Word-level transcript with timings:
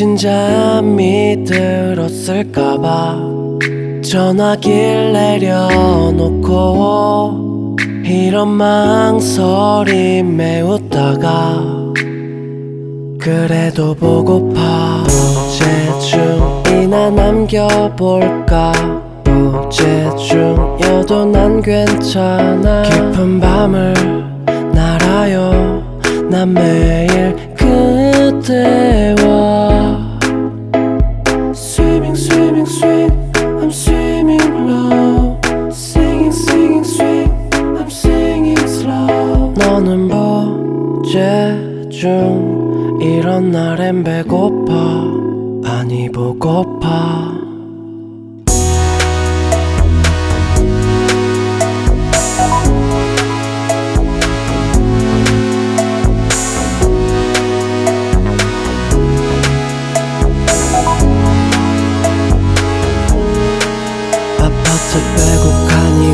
당신 0.00 0.16
잠이 0.16 1.44
들었을까봐 1.44 3.18
전화기를 4.02 5.12
내려놓고 5.12 6.46
이런 8.02 8.48
망설임 8.48 10.38
메우다가 10.38 11.92
그래도 13.18 13.94
보고파. 13.94 15.04
부재중이나 15.04 17.10
남겨볼까? 17.10 18.72
부재중여도 19.68 21.26
난 21.26 21.60
괜찮아. 21.60 22.84
깊은 22.84 23.38
밤을 23.38 23.92
날아요. 24.72 25.82
난 26.30 26.54
매일 26.54 27.49
그대와 27.70 29.20
Swimming, 31.54 32.16
swimming, 32.16 32.66
swing 32.66 33.12
I'm 33.62 33.70
swimming 33.70 34.66
low 34.66 35.38
Singing, 35.70 36.32
singing, 36.32 36.84
swing 36.84 37.30
I'm 37.52 37.86
singing 37.86 38.58
slow 38.64 39.54
너는 39.54 40.08
보재중 41.04 42.98
이런 43.00 43.52
날엔 43.52 44.02
배고파 44.02 45.04
아니 45.64 46.10
보고파 46.10 47.39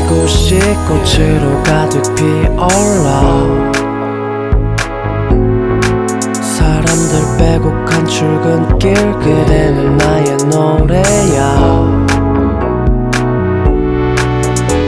이곳이 0.07 0.57
꽃으로 0.87 1.61
가득 1.63 2.01
피어라. 2.15 3.21
사람들 6.41 7.37
빼곡한 7.37 8.07
출근길 8.07 8.93
그대는 9.19 9.97
나의 9.97 10.37
노래야. 10.49 11.43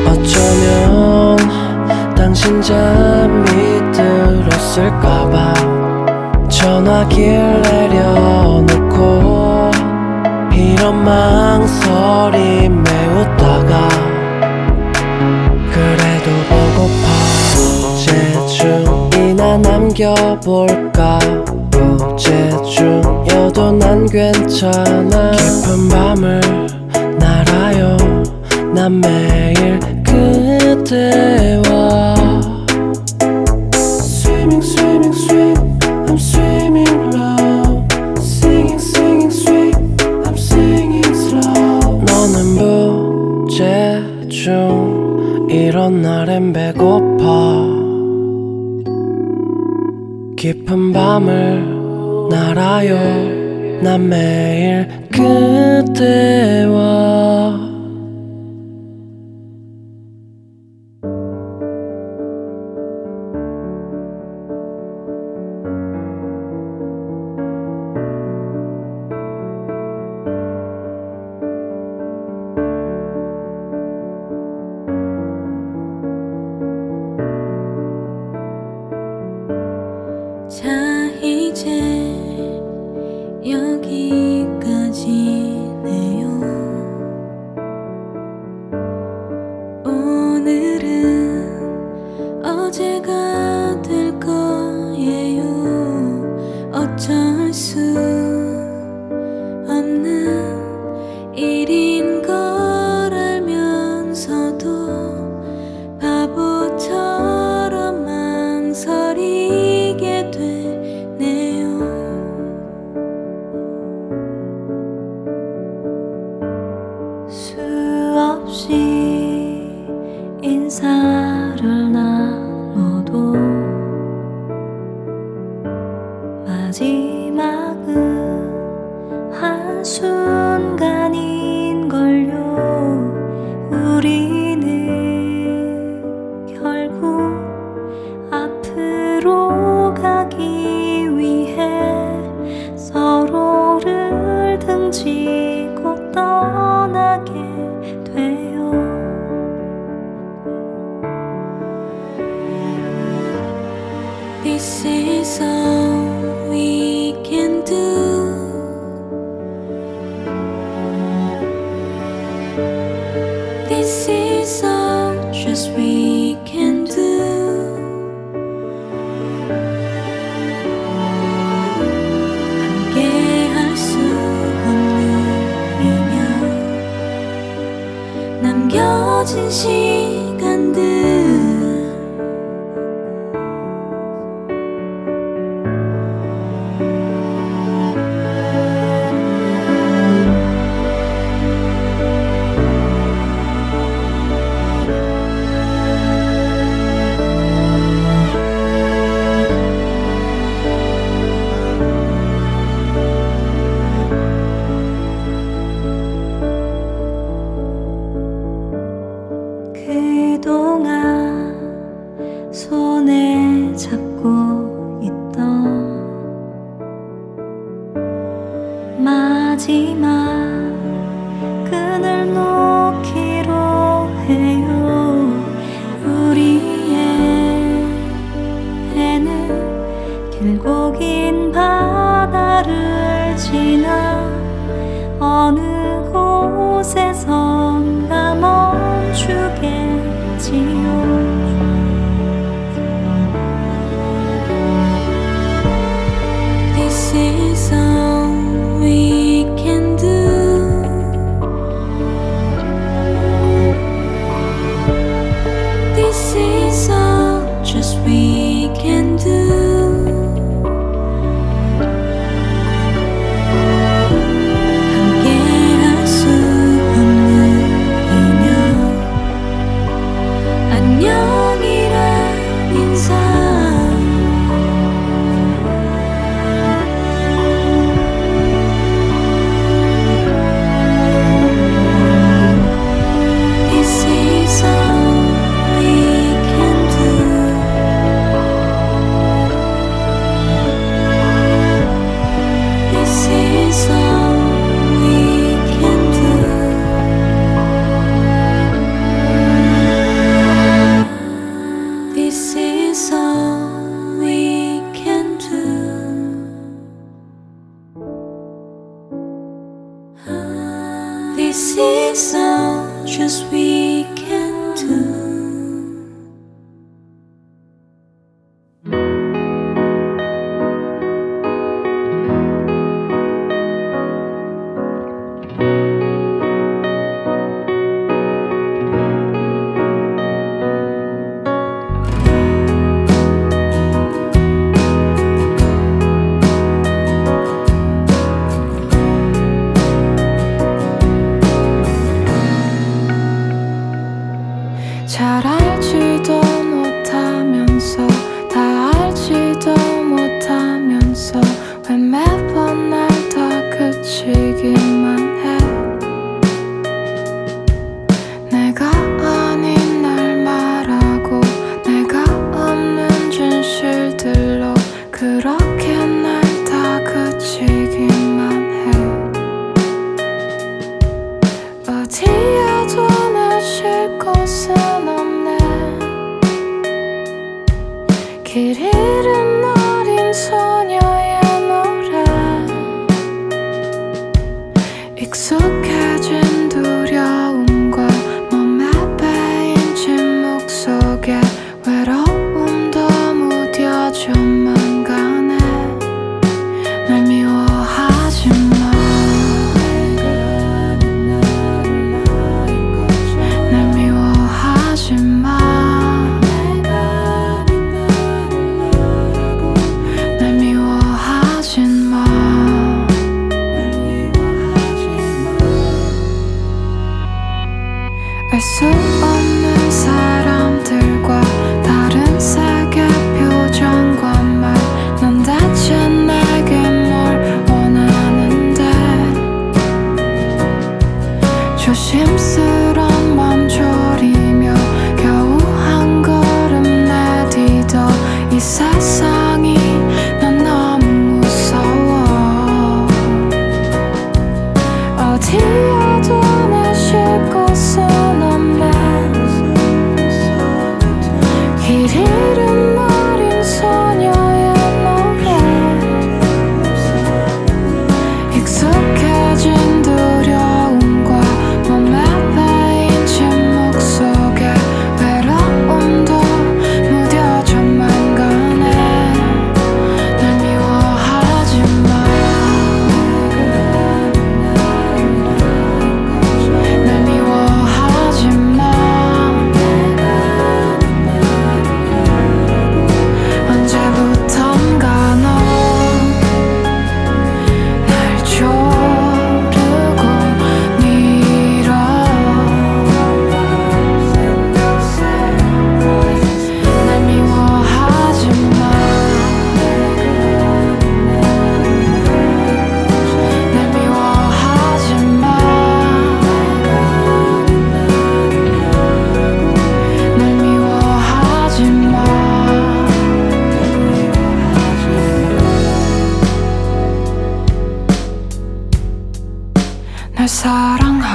어쩌면 0.07 1.37
당신 2.15 2.61
잠이 2.61 3.91
들었을까봐 3.91 5.53
전화기를 6.47 7.61
내려놓고 7.89 9.69
이런 10.53 11.03
망설임 11.03 12.81
메우다가 12.83 13.89
그래도 13.89 13.99
보 13.99 14.08
고파. 16.79 16.87
부재중이나 18.47 19.57
남겨볼까 19.57 21.19
부재중여도 22.15 23.73
난 23.73 24.05
괜찮아. 24.05 25.31
깊은 25.31 25.89
밤을 25.89 26.39
날아요. 27.19 27.97
난 28.73 29.01
매일 29.01 29.77
그대와 30.05 32.15
깊은 50.39 50.93
밤을 50.93 52.29
날아요. 52.29 52.95
난 53.83 54.07
매일 54.07 54.87
그대와 55.11 56.69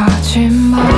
거짓말 0.06 0.93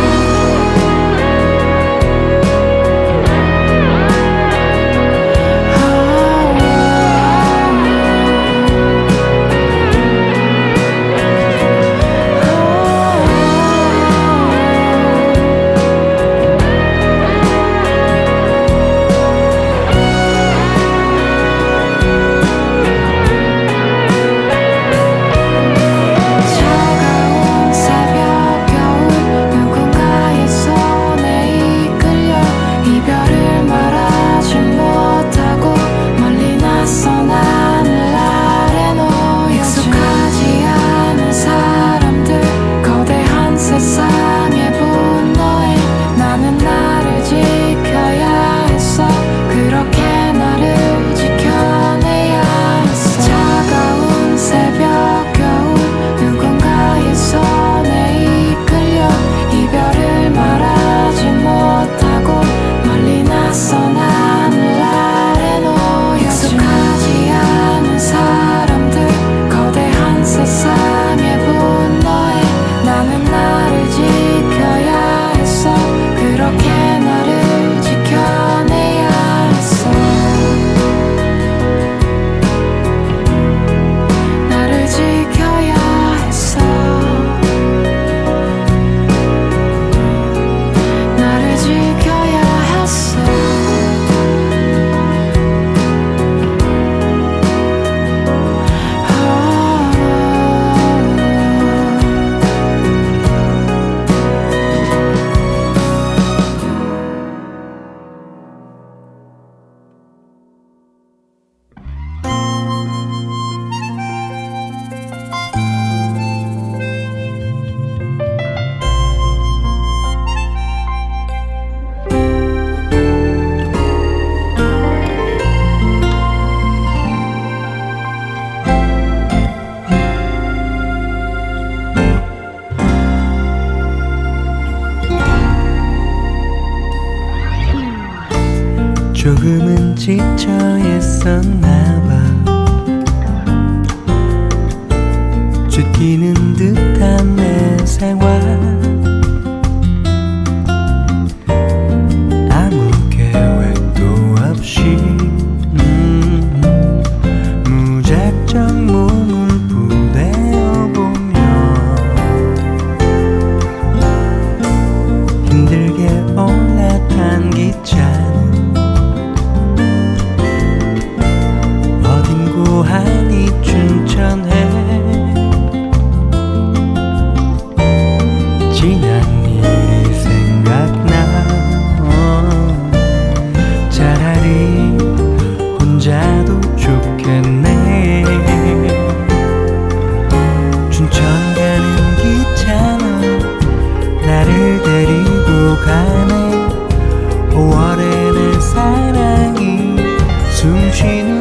心。 200.96 201.35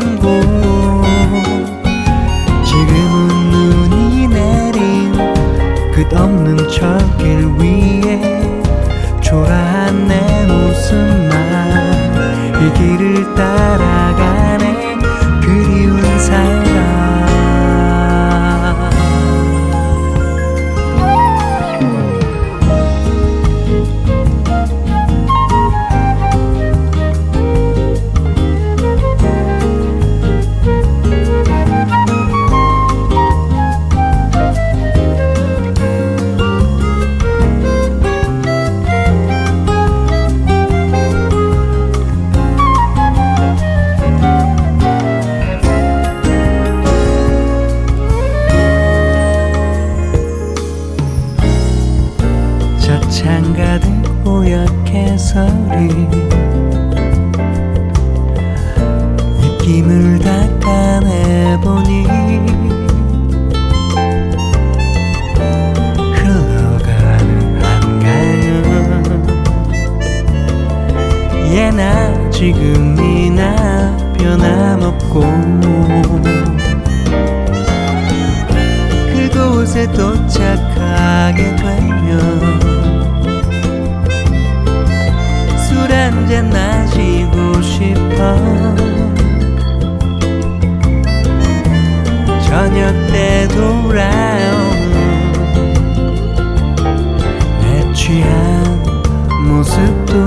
to 99.76 100.06
do 100.06 100.25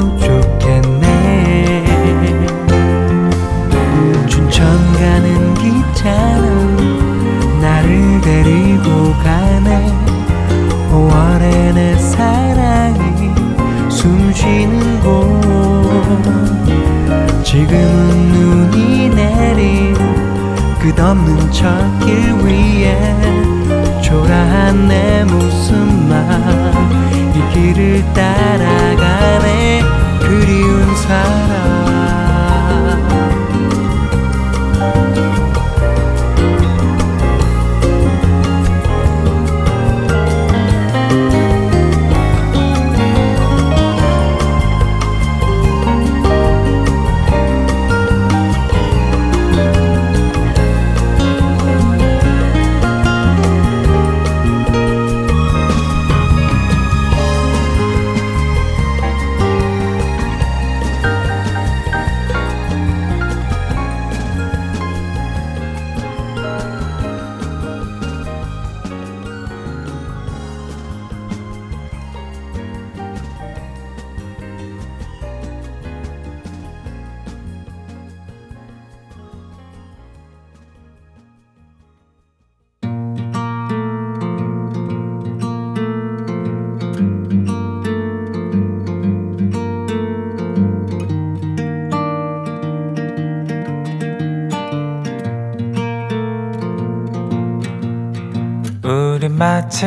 우린 98.88 99.36
마치 99.36 99.86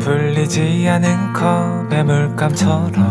불리지 0.00 0.86
않은 0.86 1.32
컵의 1.32 2.04
물감처럼 2.04 3.10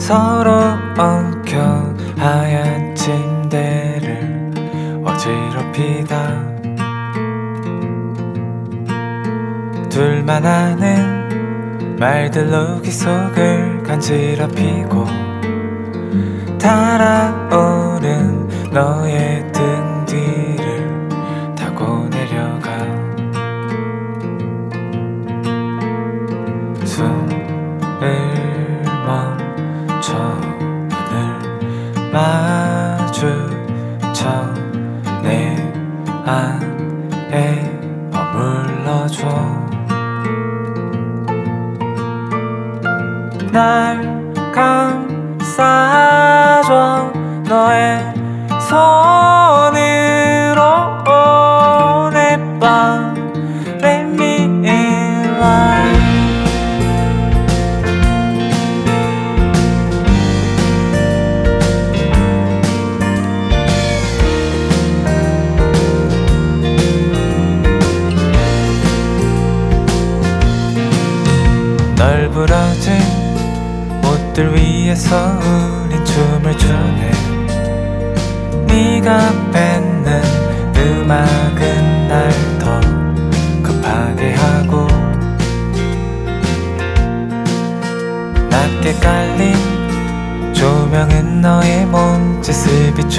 서로 0.00 0.50
엉켜 0.98 1.94
하얀 2.16 2.96
침대를 2.96 4.50
어지럽히다. 5.04 6.48
둘만 9.88 10.44
아는 10.44 11.96
말들로 11.96 12.82
기속을 12.82 13.84
간지럽히고 13.84 15.06
달아오른 16.58 18.48
너의 18.72 19.52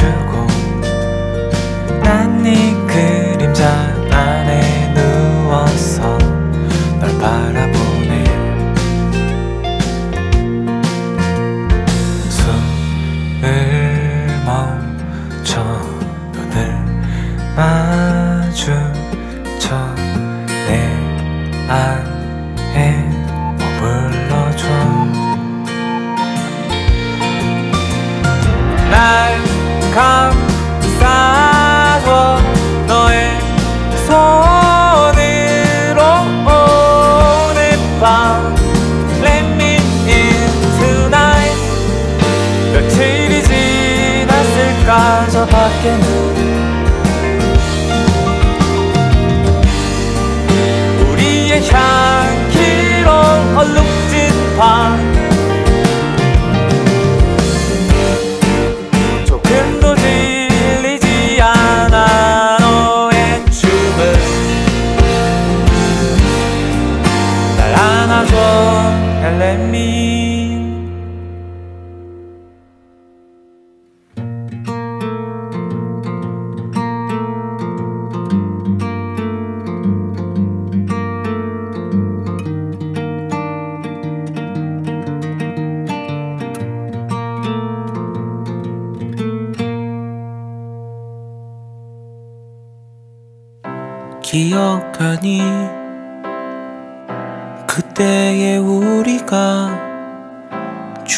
들고 0.09 0.47
난 2.01 2.41
네 2.41 2.73
그림자 2.87 4.08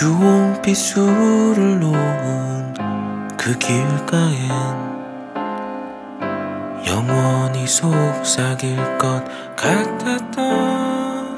주온 0.01 0.59
비수를 0.63 1.79
놓은 1.79 2.73
그 3.37 3.55
길가엔 3.59 4.49
영원히 6.87 7.67
속삭일 7.67 8.97
것 8.97 9.23
같았던 9.55 11.35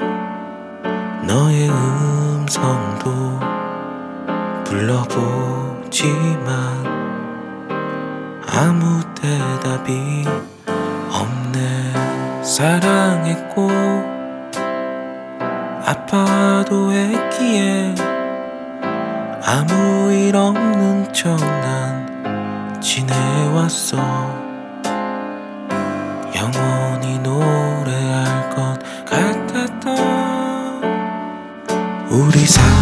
너의 1.26 1.68
음성도 1.68 3.38
불러보지만 4.64 6.48
아무 8.48 9.02
대답이 9.14 10.24
없네. 11.12 12.42
사랑했고 12.42 13.68
아파도 15.84 16.92
했기에 16.92 18.03
아무 19.46 20.10
일 20.10 20.34
없는 20.36 21.12
척 21.12 21.36
난 21.38 22.80
지내왔어. 22.80 23.98
영원히 26.34 27.18
노래할 27.18 28.48
것 28.50 28.78
같았던 29.04 29.98
우리 32.08 32.46
사 32.46 32.73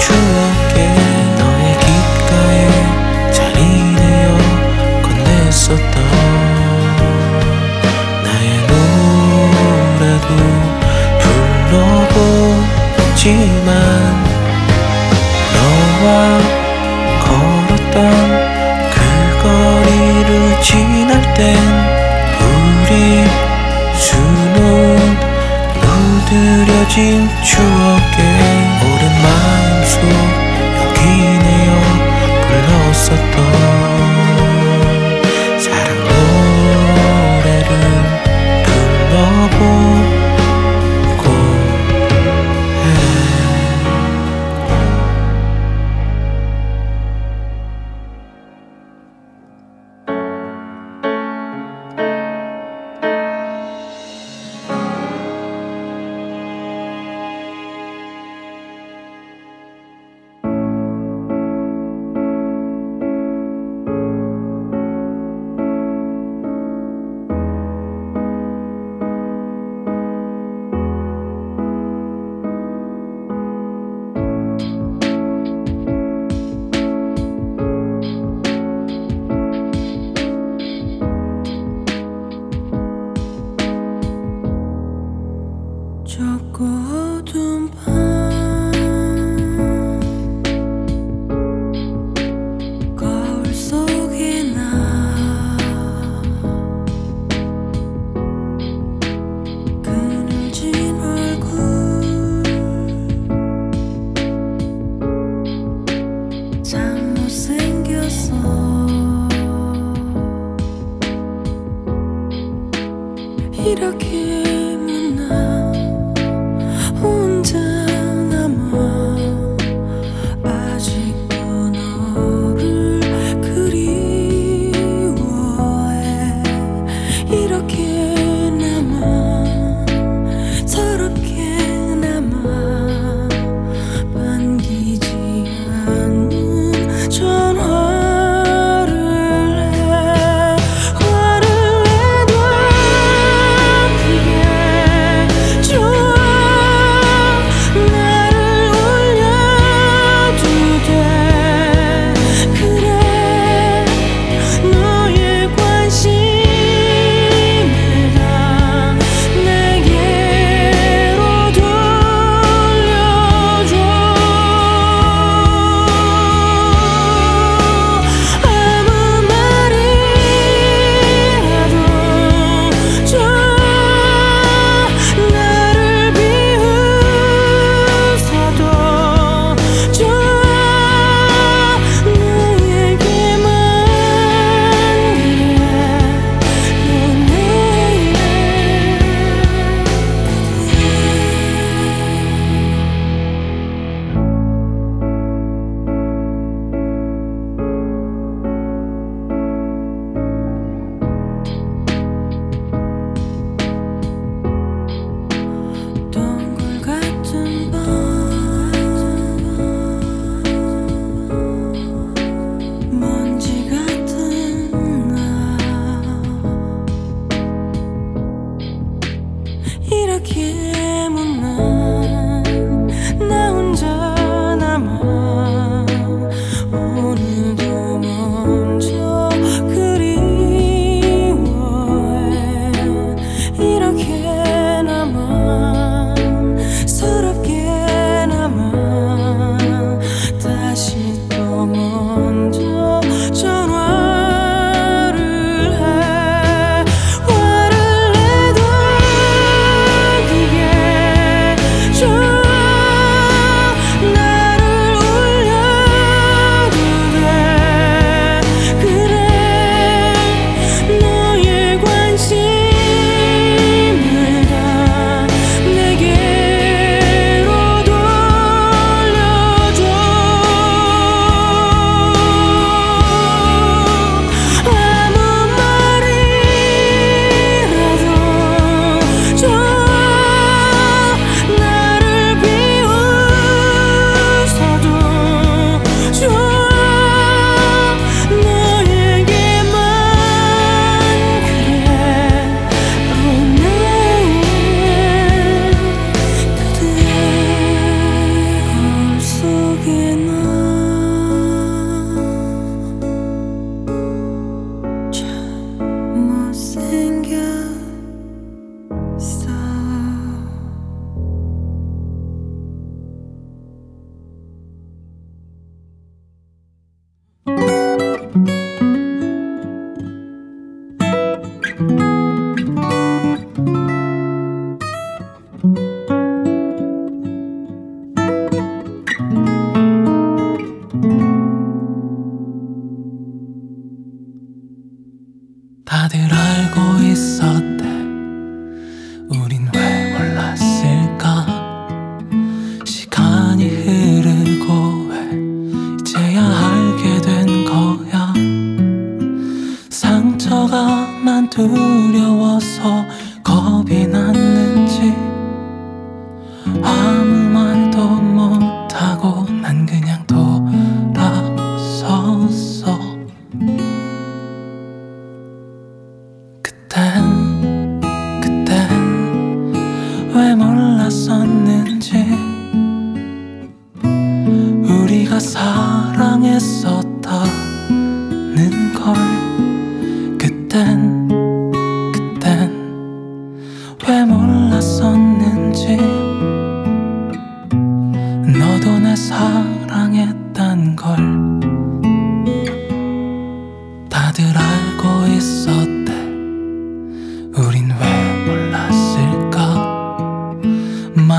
出。 0.00 0.49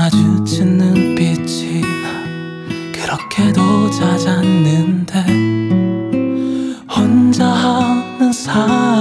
마주친 0.02 0.78
눈빛이 0.78 1.80
나 1.80 2.90
그렇게도 2.92 3.88
잦았는데 3.92 5.20
혼자 6.90 7.46
하는 7.46 8.32
사람 8.32 8.91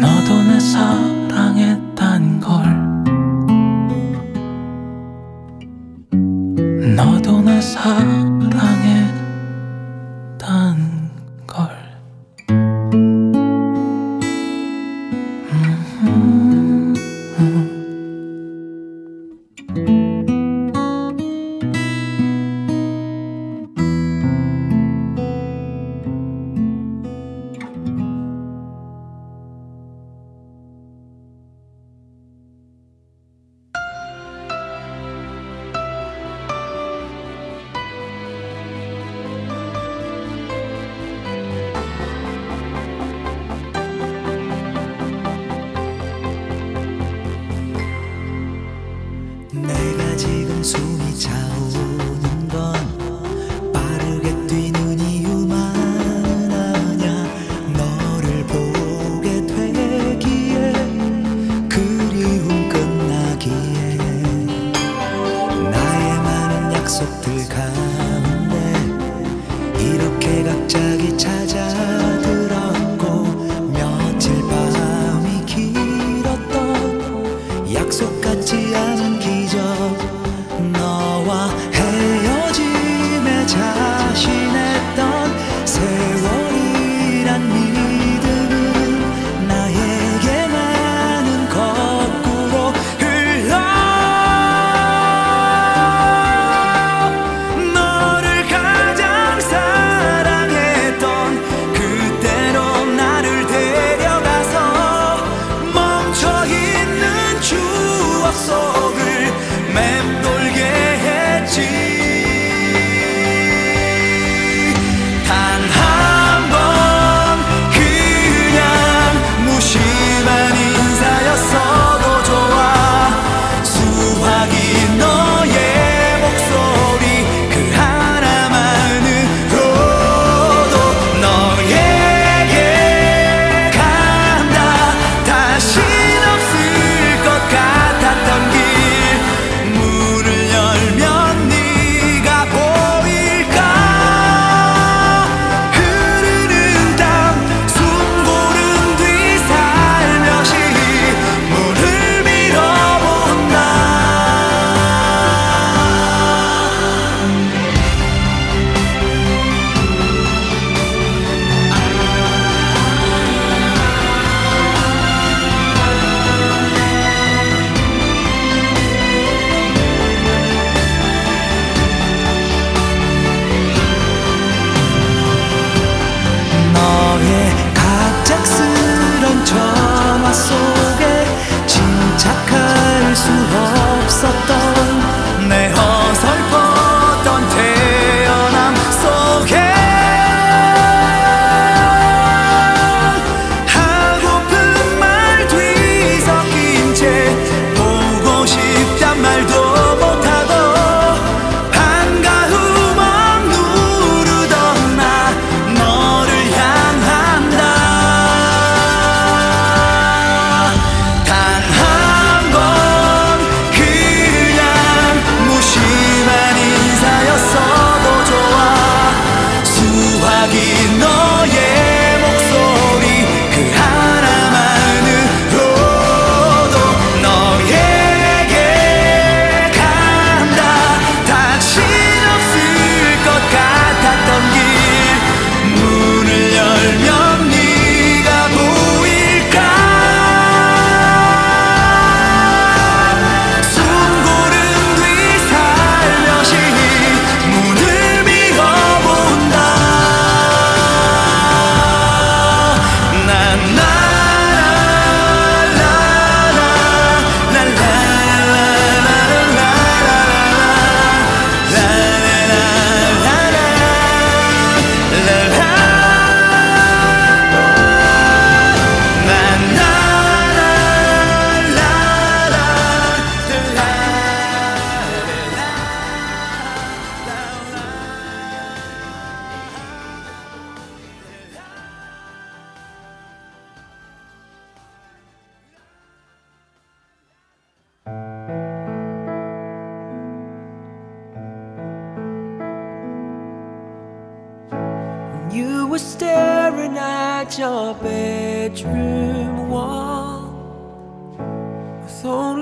너도 0.00 0.42
내 0.42 0.60
사랑했단 0.60 2.40
걸. 2.40 2.86
너도 6.94 7.40
내 7.40 7.60
사랑 7.60 8.35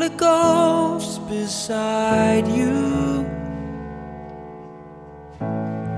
with 0.05 0.13
only 0.13 0.19
ghosts 0.19 1.19
beside 1.19 2.47
you. 2.49 3.27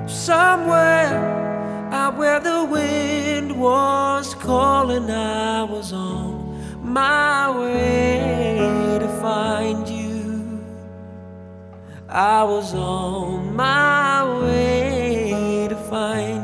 Somewhere 0.06 1.90
out 1.92 2.16
where 2.16 2.40
the 2.40 2.64
wind 2.64 3.58
was 3.58 4.34
calling, 4.34 5.10
I 5.10 5.62
was 5.64 5.92
on 5.92 6.82
my 6.82 7.50
way 7.58 8.98
to 9.00 9.08
find 9.20 9.88
you. 9.88 10.64
I 12.08 12.44
was 12.44 12.74
on 12.74 13.54
my 13.54 14.40
way 14.40 15.66
to 15.68 15.76
find 15.76 16.35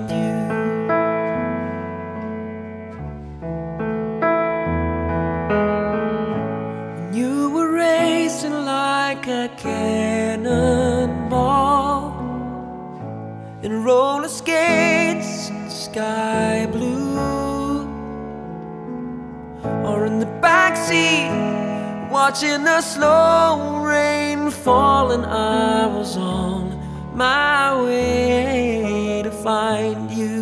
sky 15.92 16.66
blue, 16.72 17.84
or 19.84 20.06
in 20.06 20.20
the 20.20 20.30
backseat 20.40 21.30
watching 22.10 22.64
the 22.64 22.80
slow 22.80 23.84
rain 23.84 24.50
falling. 24.50 25.22
I 25.22 25.86
was 25.86 26.16
on 26.16 26.62
my 27.14 27.76
way 27.84 29.20
to 29.22 29.30
find 29.30 30.10
you. 30.10 30.40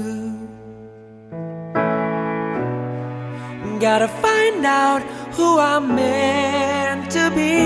Gotta 3.81 4.07
find 4.07 4.65
out 4.65 5.03
who 5.37 5.59
I'm 5.59 5.97
meant 5.97 7.11
to 7.11 7.25
be. 7.35 7.57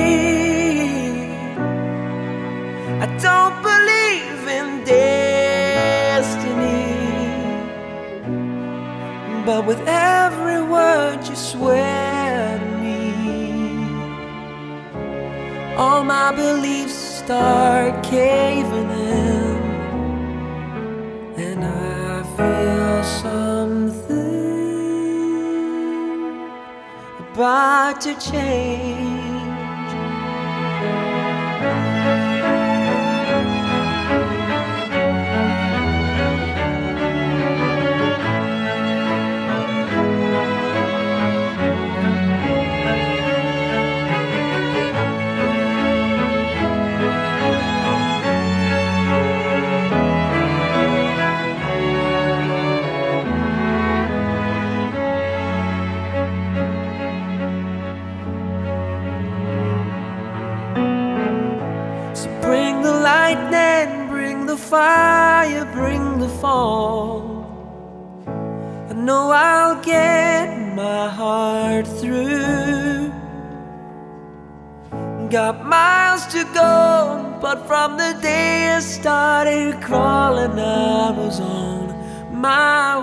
I 3.05 3.07
don't 3.27 3.57
believe 3.69 4.43
in 4.59 4.69
destiny, 4.85 5.34
but 9.45 9.67
with 9.67 9.81
every 9.87 10.63
word 10.63 11.19
you 11.29 11.37
swear 11.37 12.59
to 12.59 12.65
me, 12.83 13.85
all 15.77 16.03
my 16.03 16.33
beliefs 16.35 16.95
start 16.95 18.03
caving 18.03 18.91
in, 18.91 19.57
and 21.37 21.65
I 21.65 22.23
feel 22.37 23.03
something 23.05 24.15
about 27.19 28.01
to 28.03 28.15
change. 28.19 29.24
But 77.55 77.67
from 77.67 77.97
the 77.97 78.19
day 78.21 78.69
I 78.69 78.81
started 78.81 79.81
crawling, 79.81 80.59
I 80.59 81.11
was 81.11 81.39
on 81.39 81.95
my 82.33 82.94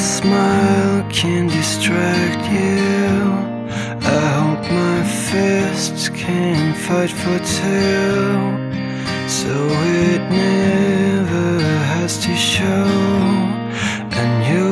smile 0.00 1.04
can 1.10 1.48
distract 1.48 2.44
you. 2.50 3.10
I 4.00 4.20
hope 4.38 4.64
my 4.70 5.04
fists 5.04 6.08
can 6.08 6.74
fight 6.74 7.10
for 7.10 7.38
two. 7.38 8.60
So 9.28 9.52
it 10.06 10.22
never 10.30 11.60
has 11.94 12.18
to 12.24 12.34
show, 12.34 12.86
and 14.20 14.32
you'll 14.48 14.69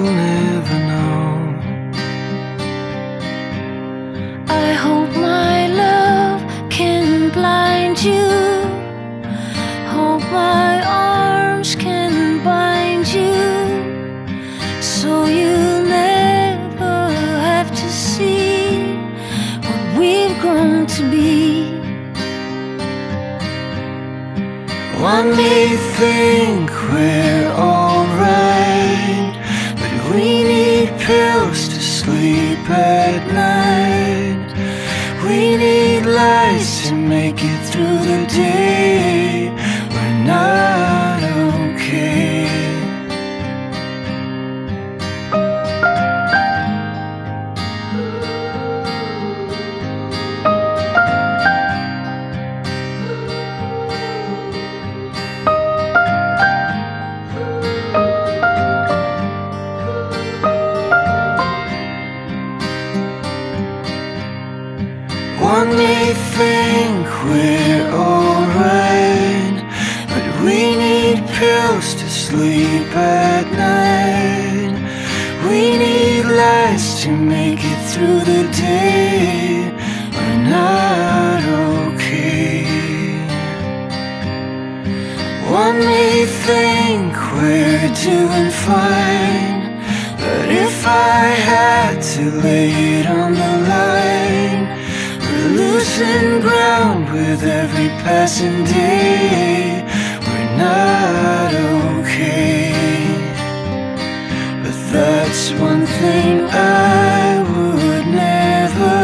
we're 87.40 87.94
doing 87.94 88.50
fine, 88.50 89.78
but 90.22 90.48
if 90.66 90.84
I 90.86 91.22
had 91.52 92.02
to 92.14 92.22
lay 92.42 92.70
it 92.98 93.06
on 93.06 93.32
the 93.32 93.54
line, 93.74 94.62
we're 95.22 95.52
losing 95.62 96.40
ground 96.40 97.12
with 97.12 97.44
every 97.44 97.88
passing 98.02 98.64
day. 98.64 99.84
We're 100.26 100.56
not 100.56 101.54
okay. 101.94 102.74
But 104.62 104.76
that's 104.92 105.52
one 105.52 105.86
thing 106.00 106.34
I 106.50 107.38
would 107.50 108.06
never. 108.24 108.98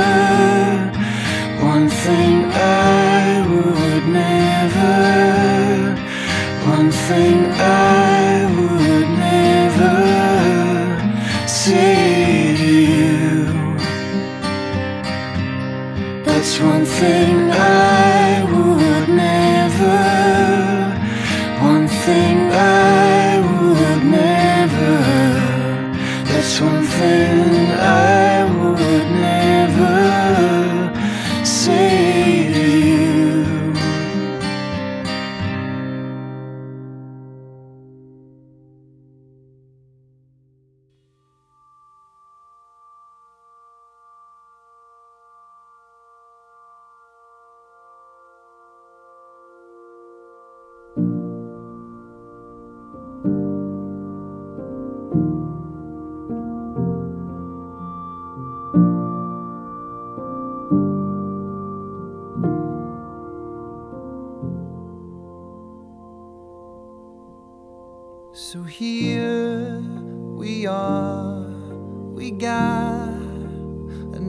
One 1.72 1.89
thing 1.89 2.45
I 2.53 3.47
would 3.51 4.07
never. 4.09 4.95
One 6.76 6.91
thing 6.91 7.43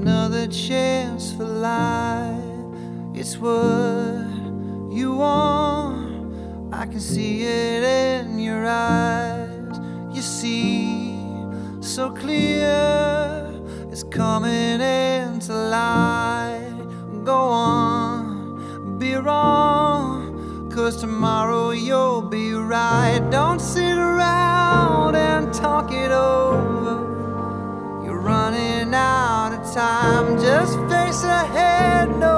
another 0.06 0.46
chance 0.46 1.34
for 1.34 1.46
life. 1.46 2.40
It's 3.16 3.40
what 3.40 4.28
you 4.94 5.16
want, 5.16 6.72
I 6.72 6.86
can 6.86 7.00
see 7.00 7.42
it 7.42 7.82
in 7.82 8.38
your 8.38 8.68
eyes. 8.68 9.80
You 10.14 10.22
see 10.22 11.18
so 11.80 12.12
clear, 12.12 13.52
it's 13.92 14.04
coming 14.04 14.80
into 14.80 15.54
light. 15.54 16.86
Go 17.24 17.40
on, 17.50 19.00
be 19.00 19.16
wrong, 19.16 20.70
cause 20.72 21.02
tomorrow 21.02 21.72
you'll 21.72 22.22
be 22.22 22.54
right. 22.54 23.28
Don't 23.32 23.60
sit 23.60 23.98
around 23.98 25.16
and 25.16 25.52
talk 25.52 25.92
it 25.92 26.12
over. 26.12 26.94
You're 28.06 28.20
running 28.20 28.94
out 28.94 29.55
time. 29.76 30.40
Just 30.40 30.80
face 30.88 31.24
ahead, 31.26 32.08
no 32.18 32.35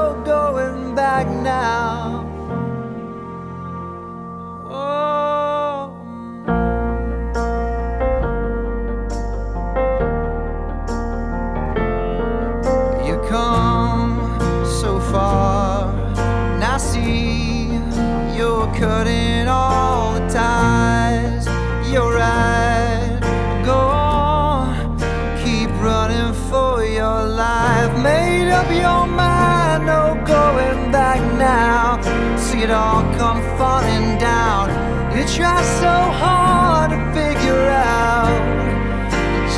try 35.35 35.61
so 35.81 35.95
hard 36.21 36.91
to 36.91 36.97
figure 37.13 37.67
out 37.69 38.31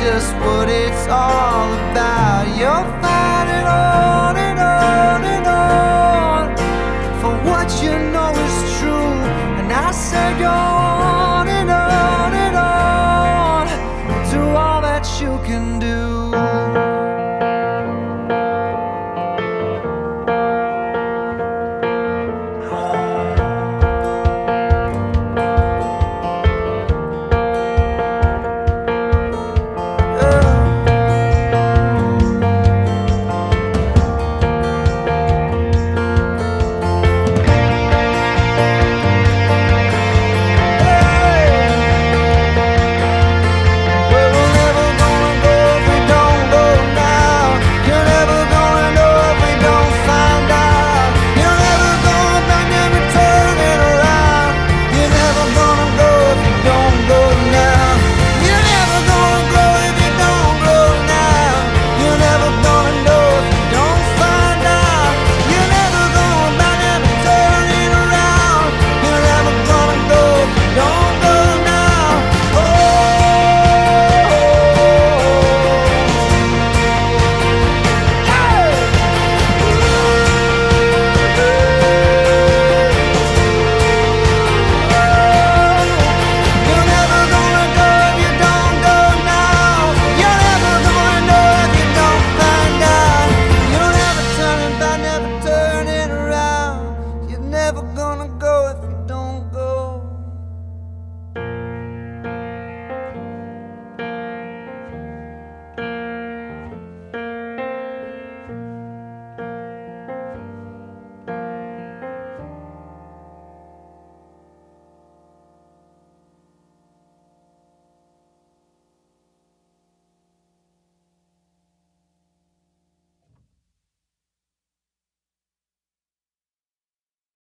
just 0.02 0.34
what 0.44 0.68
it's 0.68 1.06
all 1.06 1.72
about. 1.90 2.46
You're 2.58 2.86
fighting 3.00 3.66
on 3.66 4.36
and 4.36 4.58
on 4.58 5.20
and 5.36 5.46
on 5.46 6.56
for 7.20 7.34
what 7.48 7.68
you 7.82 7.92
know 8.12 8.32
is 8.32 8.78
true. 8.80 9.14
And 9.60 9.72
I 9.72 9.92
say 9.92 10.38
go 10.40 10.69